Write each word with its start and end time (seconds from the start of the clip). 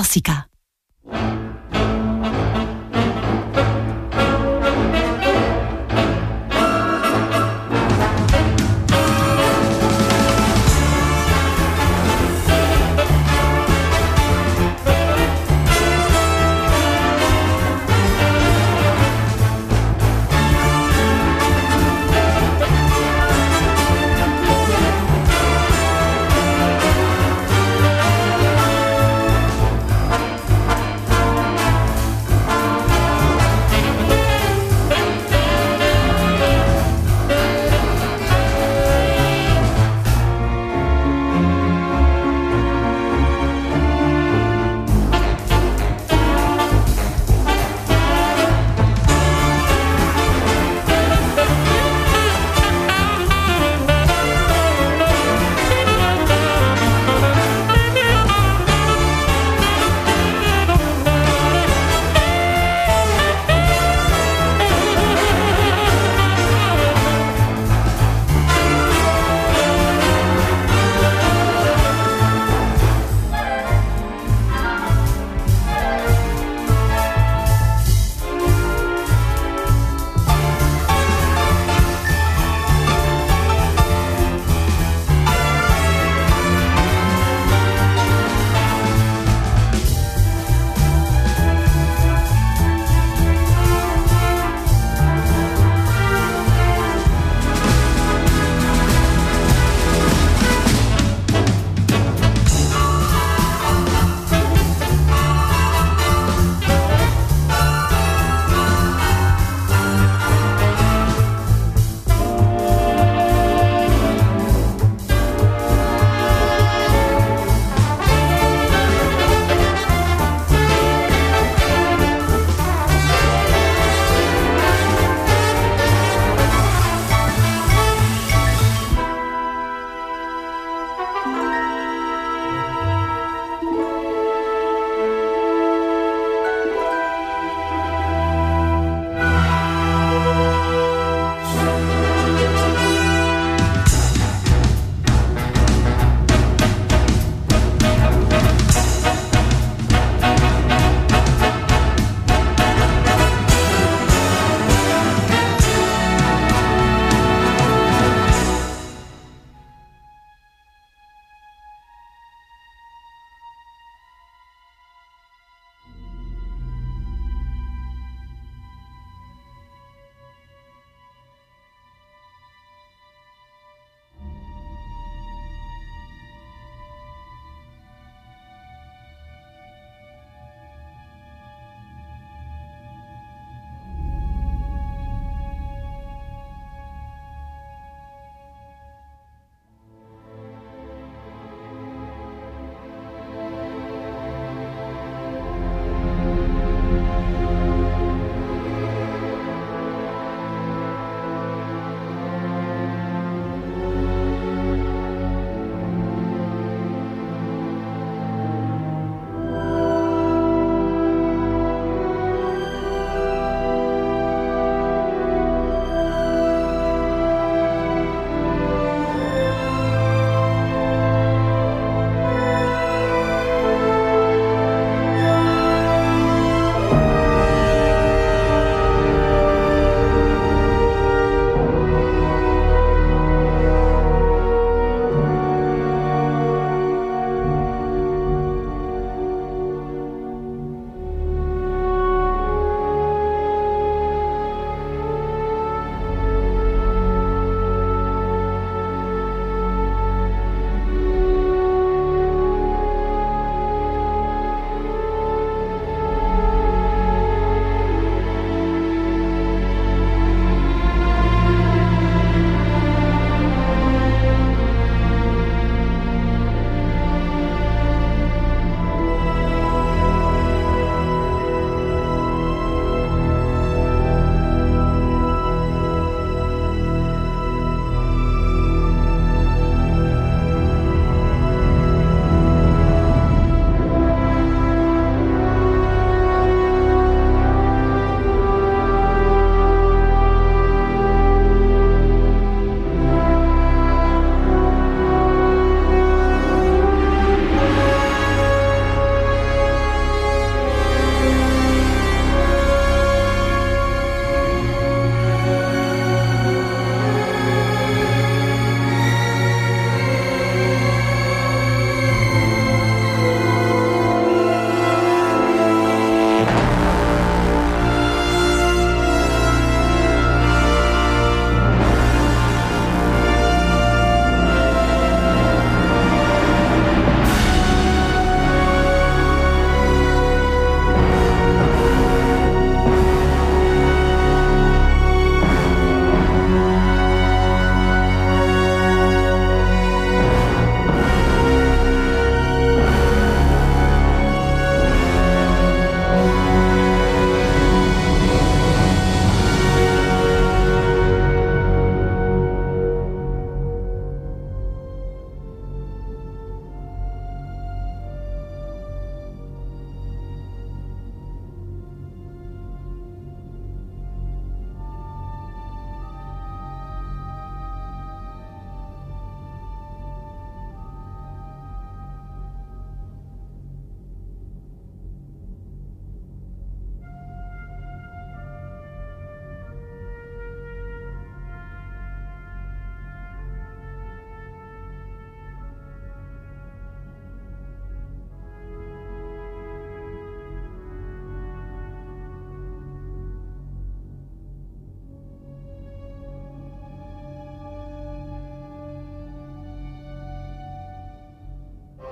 Clásica. 0.00 0.49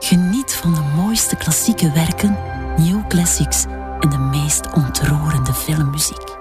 Geniet 0.08 0.54
van 0.54 0.74
de 0.74 0.80
mooiste 0.80 1.36
klassieke 1.36 1.92
werken, 1.92 2.38
new 2.76 3.06
classics 3.08 3.64
en 4.00 4.10
de 4.10 4.18
meest 4.18 4.72
ontroerende 4.72 5.52
filmmuziek. 5.52 6.36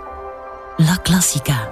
La 0.77 0.97
Classica 1.01 1.69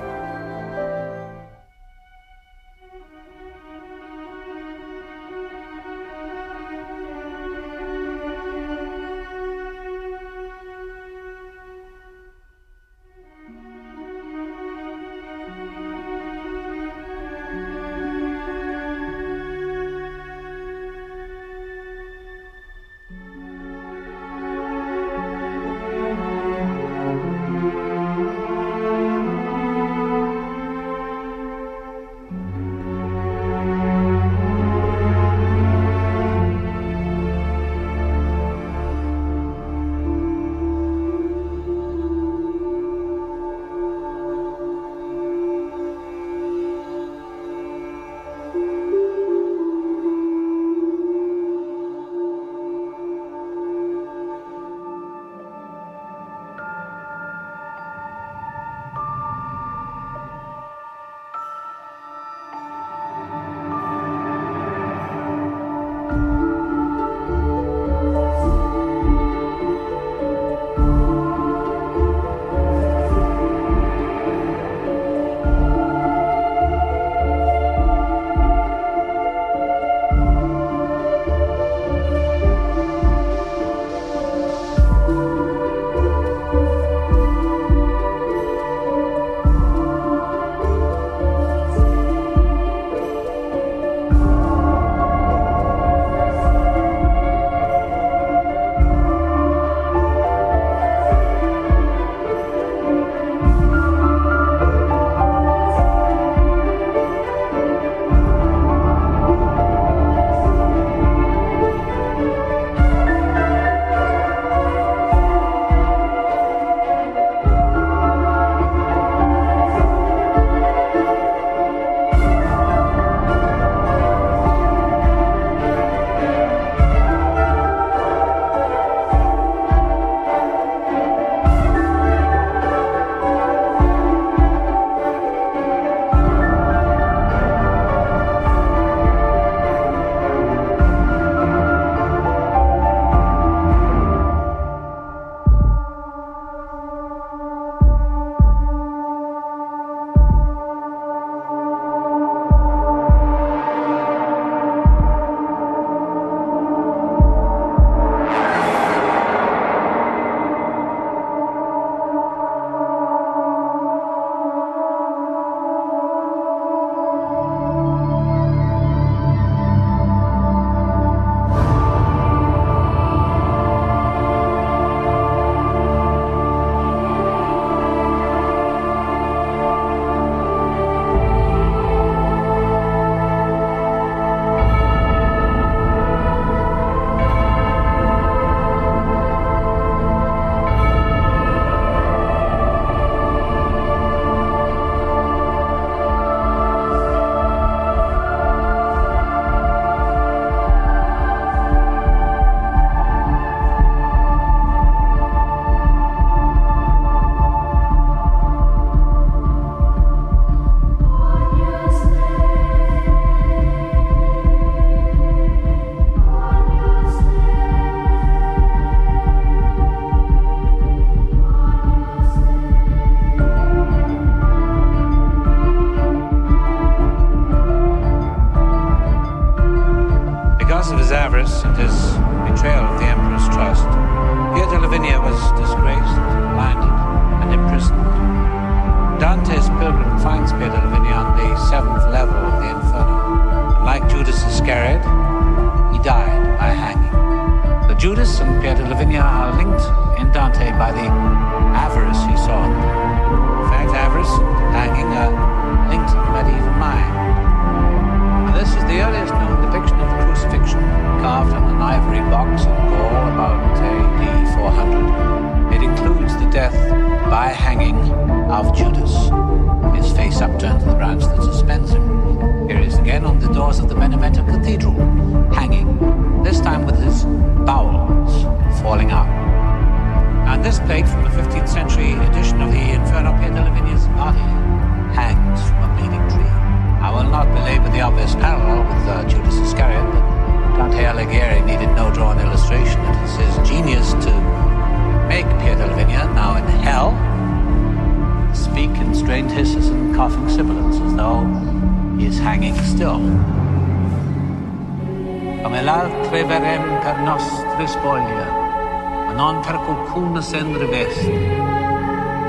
qualcuno 310.16 310.40
sen 310.40 310.78
riveste, 310.78 311.30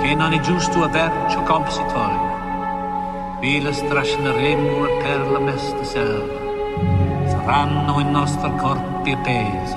che 0.01 0.15
non 0.15 0.33
è 0.33 0.39
giusto 0.39 0.85
aver 0.85 1.11
ciò 1.29 1.43
compensitorio. 1.43 2.35
Vile 3.41 3.73
strascineremo 3.73 4.87
per 5.03 5.29
la 5.33 5.41
mesta 5.41 5.83
selva, 5.83 6.33
saranno 7.27 7.99
i 7.99 8.05
nostri 8.05 8.55
corpi 8.57 9.11
appesi, 9.11 9.77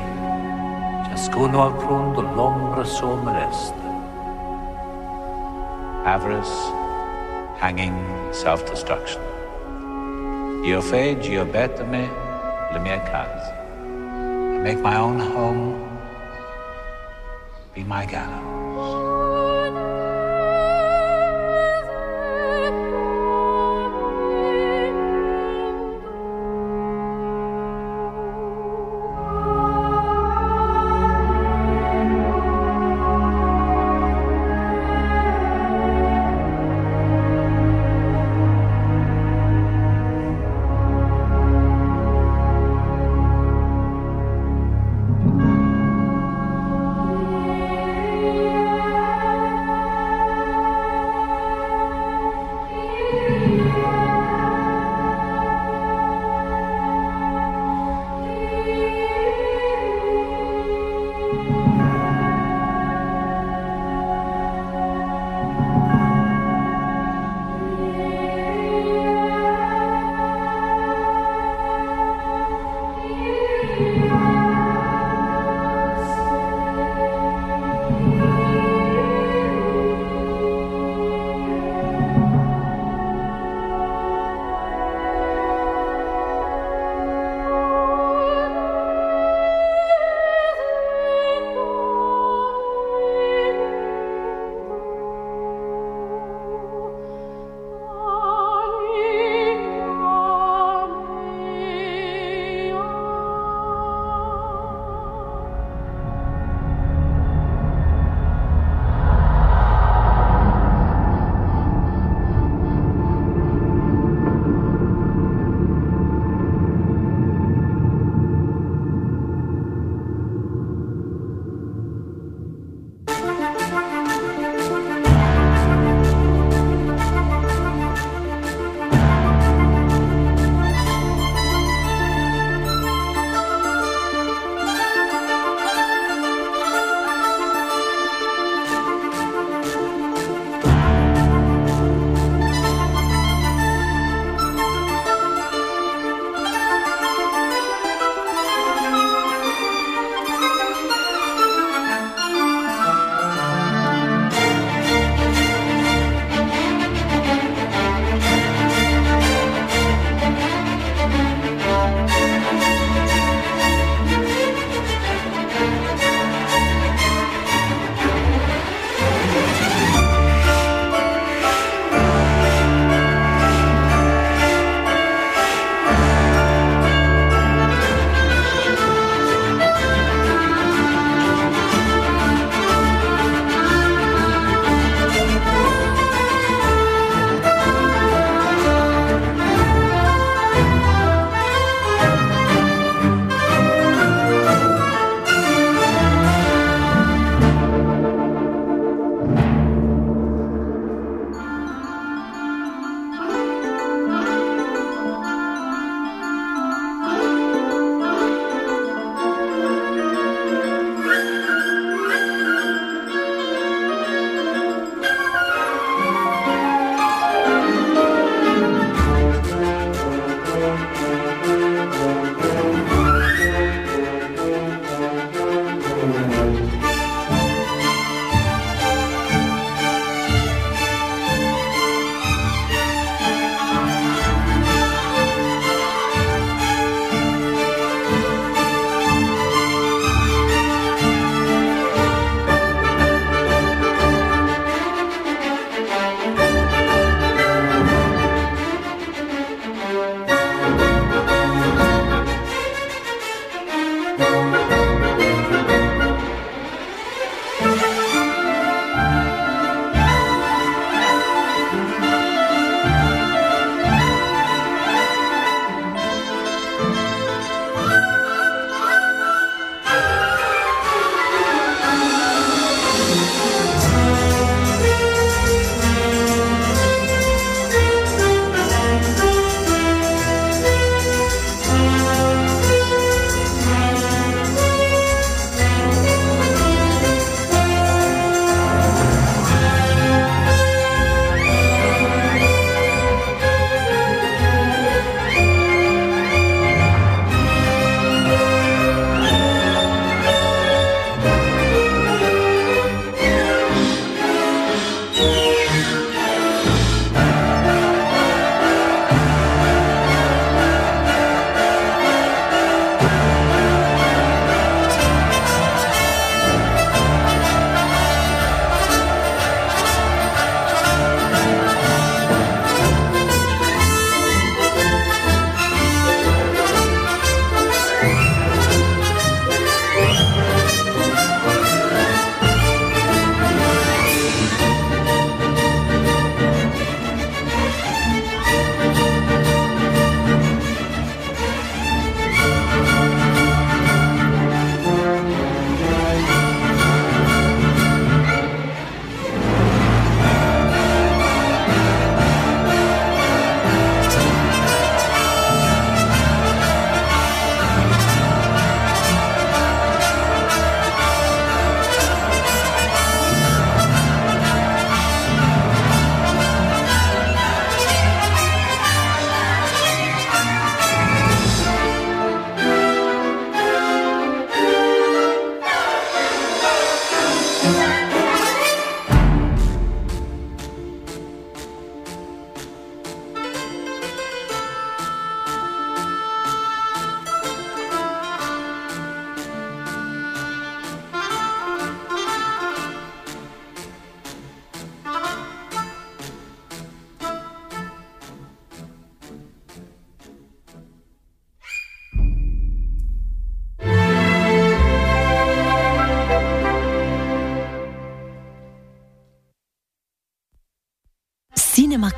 ciascuno 1.07 1.65
al 1.65 1.79
fondo 1.79 2.21
l'ombra 2.21 2.83
sua 2.83 3.15
molesta. 3.15 3.87
Avarice, 6.03 6.71
hanging, 7.57 8.29
self-destruction. 8.29 9.21
Io 10.63 10.79
fage, 10.81 11.31
io 11.31 11.43
betta 11.43 11.83
me, 11.83 12.07
le 12.71 12.79
mie 12.79 13.01
case. 13.01 13.51
I 14.53 14.59
make 14.61 14.79
my 14.79 14.95
own 14.95 15.19
home, 15.19 15.88
be 17.79 17.85
my 17.85 18.05
gallows. 18.05 18.48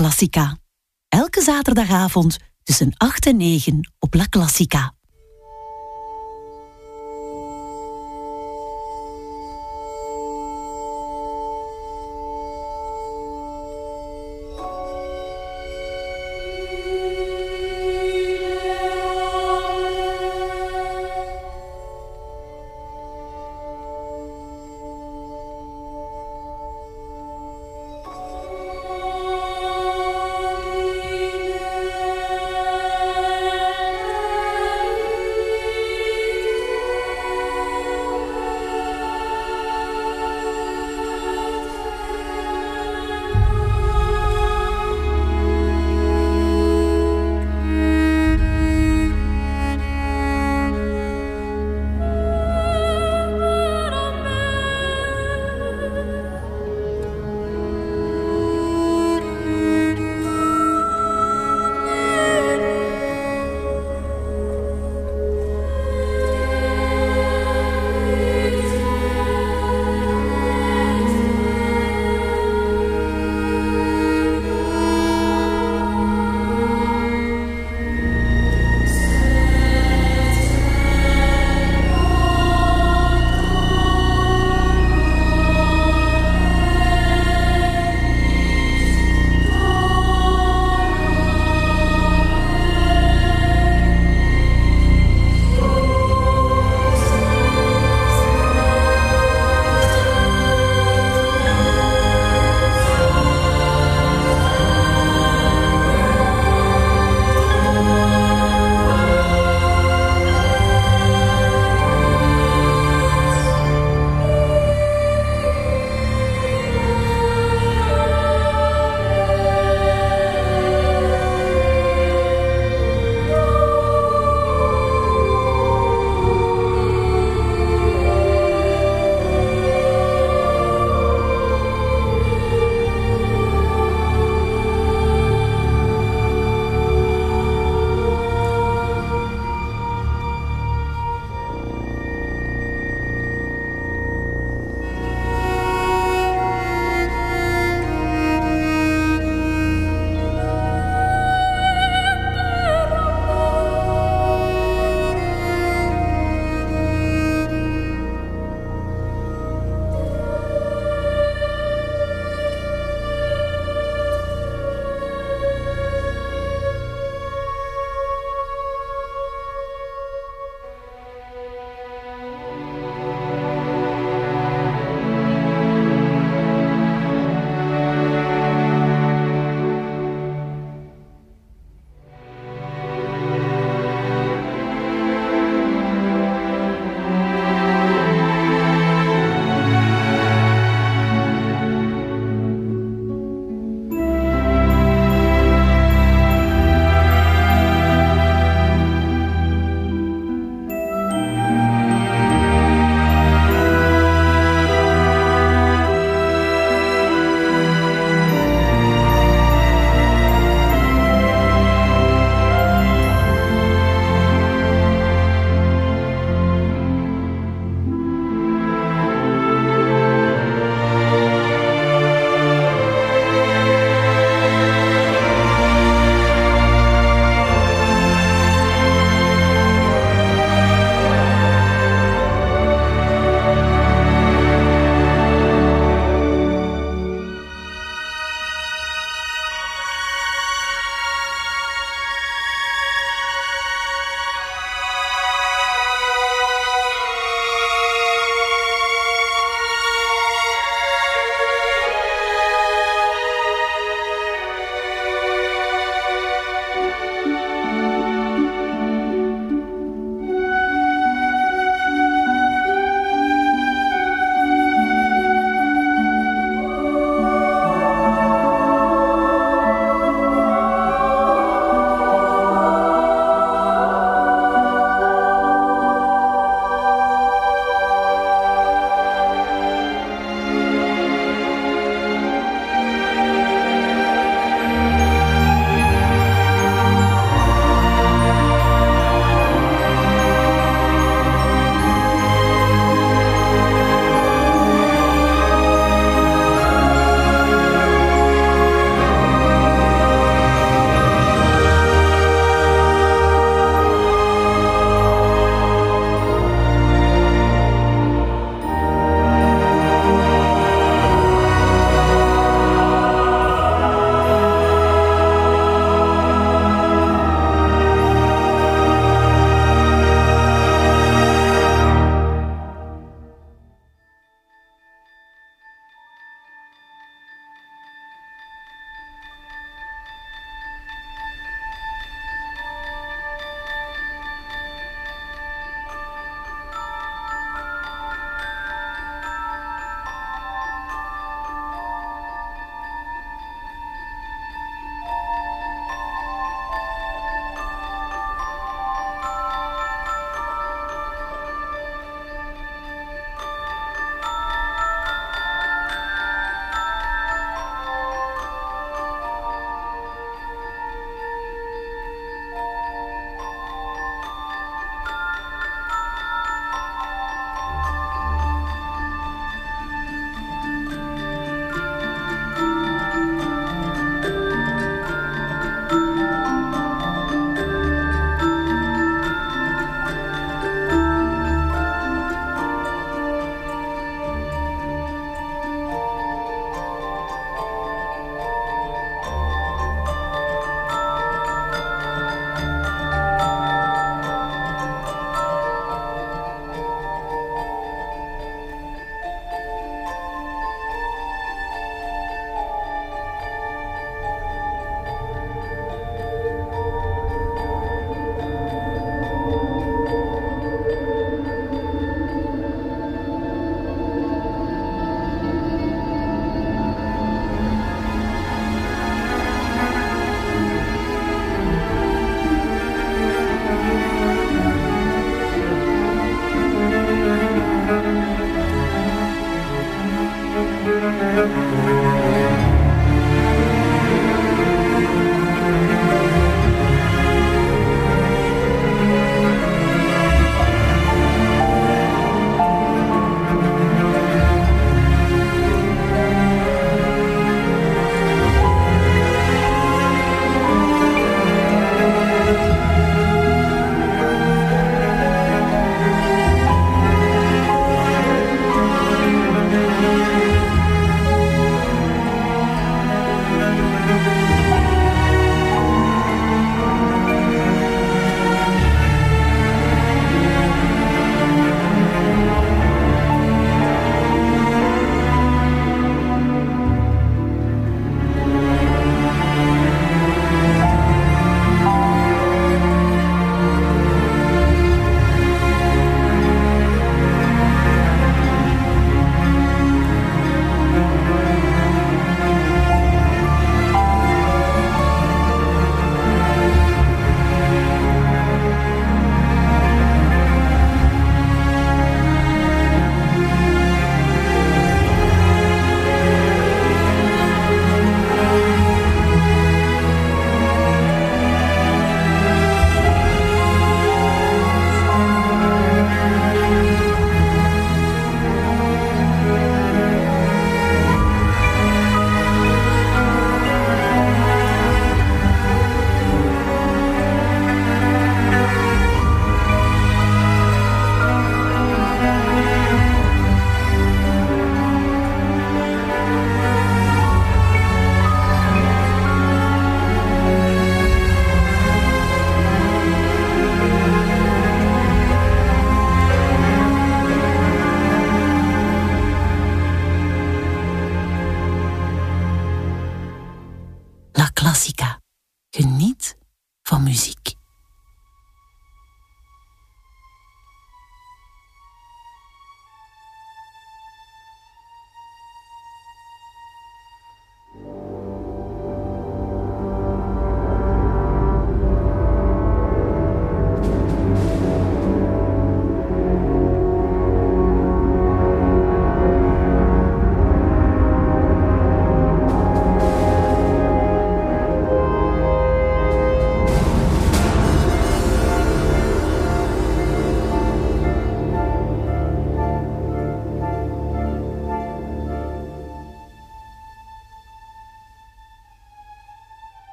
Classica. 0.00 0.56
Elke 1.08 1.42
zaterdagavond 1.42 2.36
tussen 2.62 2.92
8 2.96 3.26
en 3.26 3.36
9 3.36 3.80
op 3.98 4.14
La 4.14 4.28
Classica. 4.28 4.94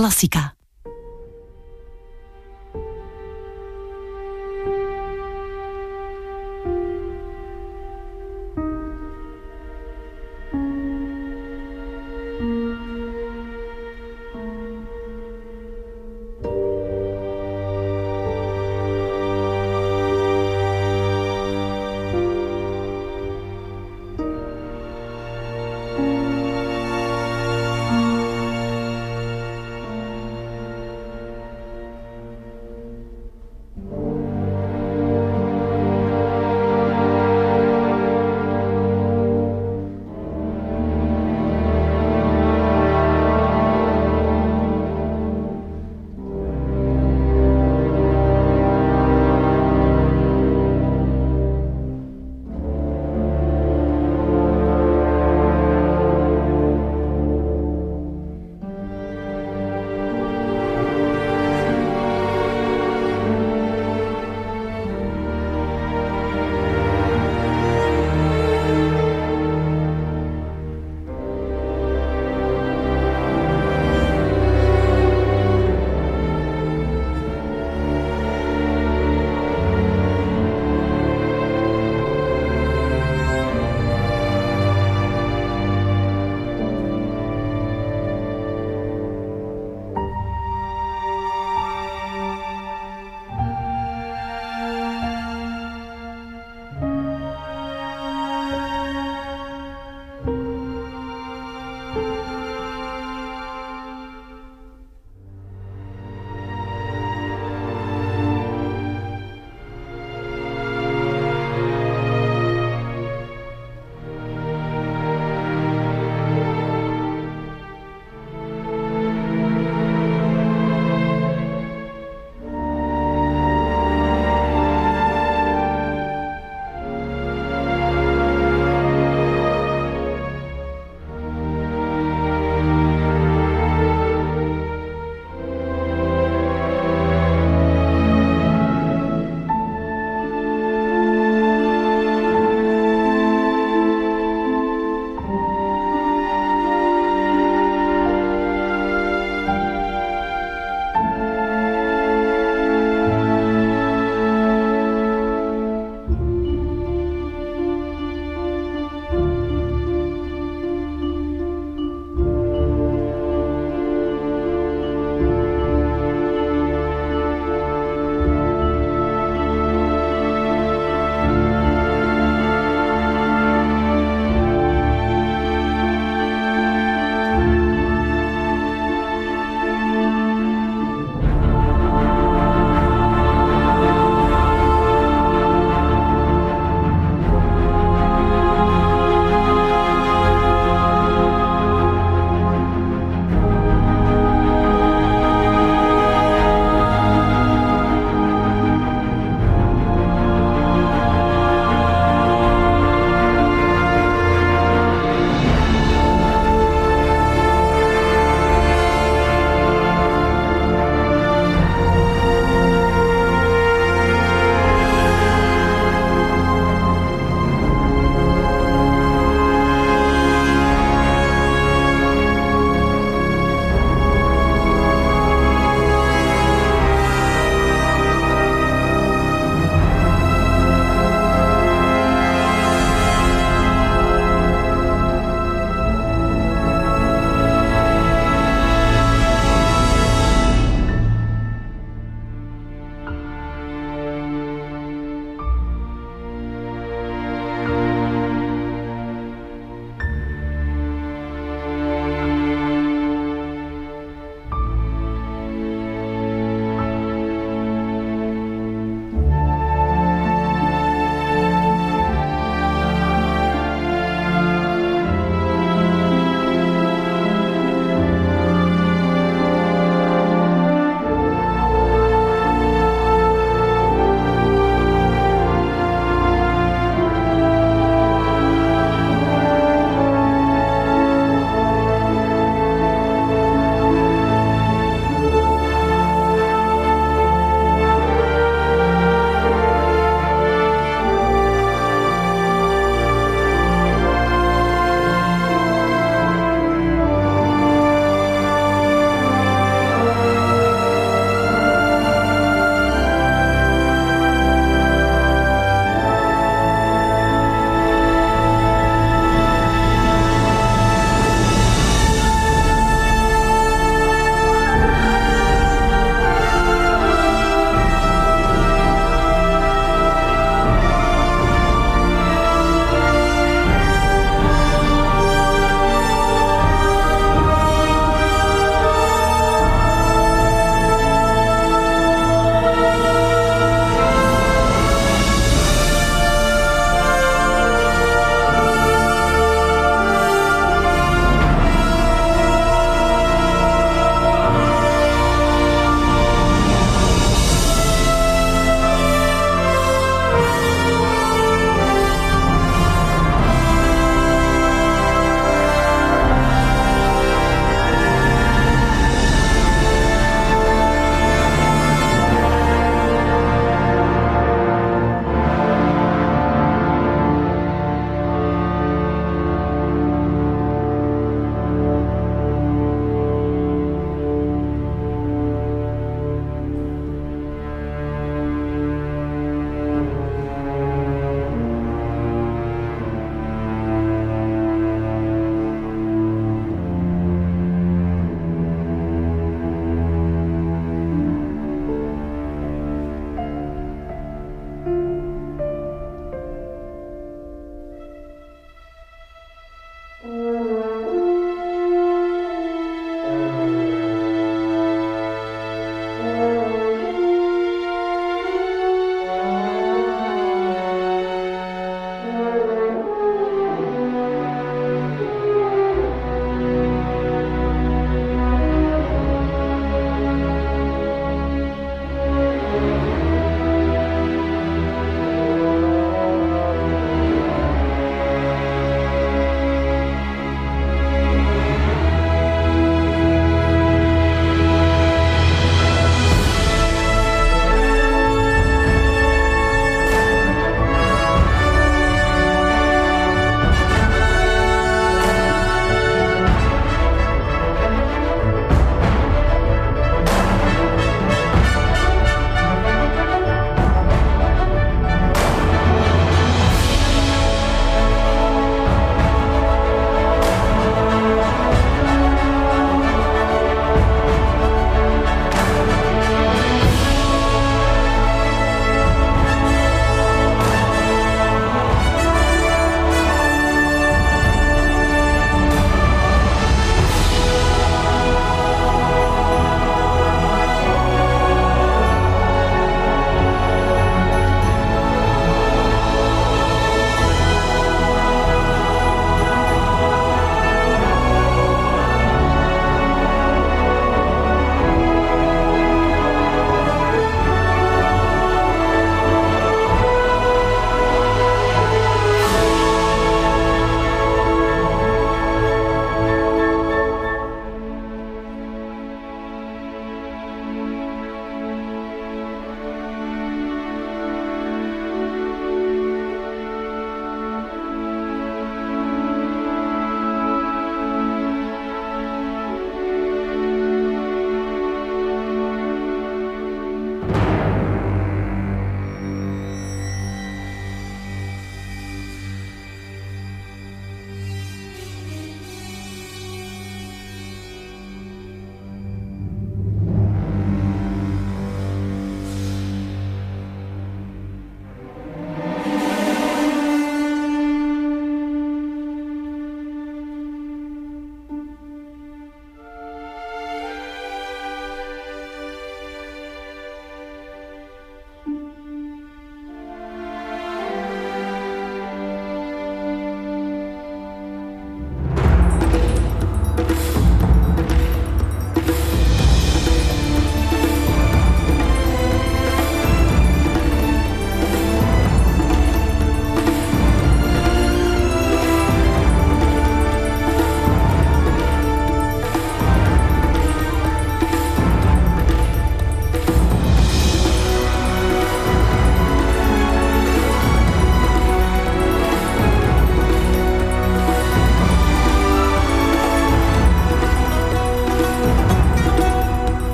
clássica 0.00 0.49